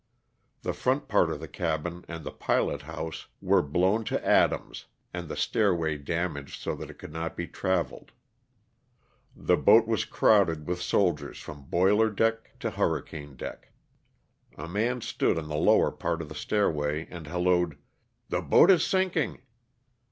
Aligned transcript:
The 0.63 0.73
front 0.73 1.07
part 1.07 1.29
of 1.29 1.39
the 1.39 1.47
cabin 1.47 2.03
and 2.07 2.23
the 2.23 2.31
pilot 2.31 2.81
house 2.81 3.27
were 3.39 3.61
blown 3.61 4.03
to 4.05 4.25
atoms 4.27 4.85
and 5.13 5.29
the 5.29 5.35
stairway 5.37 5.95
damaged 5.99 6.59
so 6.59 6.71
it 6.81 6.97
could 6.97 7.13
not 7.13 7.37
be 7.37 7.45
traveled. 7.47 8.11
The 9.35 9.57
boat 9.57 9.87
was 9.87 10.03
crowded 10.05 10.65
with 10.67 10.81
soldiers 10.81 11.37
from 11.37 11.65
boiler 11.65 12.09
deck 12.09 12.57
to 12.61 12.71
hurricane 12.71 13.35
deck. 13.35 13.69
A 14.57 14.67
man 14.67 15.01
stood 15.01 15.37
on 15.37 15.47
the 15.47 15.55
lower 15.55 15.91
part 15.91 16.23
of 16.23 16.29
the 16.29 16.33
stairway 16.33 17.05
and 17.11 17.27
hallooed,'' 17.27 17.77
the 18.29 18.41
boat 18.41 18.71
is 18.71 18.83
sinking 18.83 19.43